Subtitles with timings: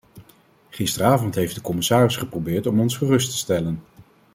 [0.69, 3.83] Gisteravond heeft de commissaris geprobeerd om ons gerust te stellen.